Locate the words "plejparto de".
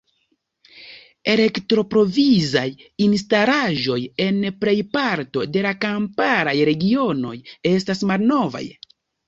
4.65-5.65